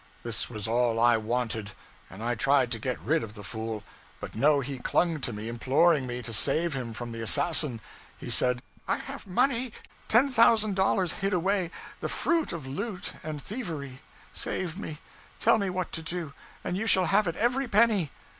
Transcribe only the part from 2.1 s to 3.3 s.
I tried to get rid